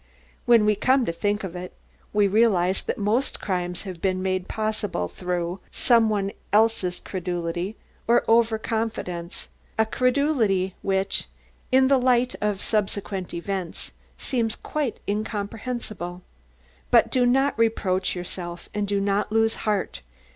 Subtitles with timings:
[0.47, 1.73] When we come to think of it,
[2.11, 6.31] we realise that most crimes have been made possible through some one's
[7.05, 7.75] credulity,
[8.07, 11.25] or over confidence, a credulity which,
[11.71, 16.23] in the light of subsequent events, seems quite incomprehensible.
[17.11, 20.01] Do not reproach yourself and do not lose heart.